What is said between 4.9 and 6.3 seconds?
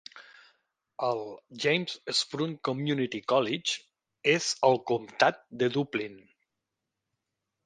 comtat de Duplin.